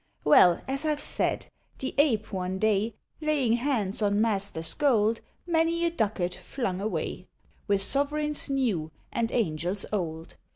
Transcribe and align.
Well, 0.23 0.61
as 0.67 0.83
I've 0.83 0.99
said, 0.99 1.45
the 1.77 1.93
Ape, 1.99 2.33
one 2.33 2.57
day, 2.57 2.95
Laying 3.21 3.53
hands 3.53 4.01
on 4.01 4.19
Master's 4.19 4.73
gold, 4.73 5.21
Many 5.45 5.85
a 5.85 5.91
ducat 5.91 6.33
flung 6.33 6.81
away, 6.81 7.27
With 7.67 7.83
sovereigns 7.83 8.49
new 8.49 8.91
and 9.11 9.31
angels 9.31 9.85
old. 9.93 10.37